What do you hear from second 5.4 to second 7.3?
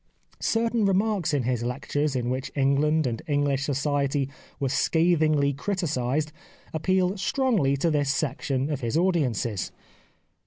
criticised appealed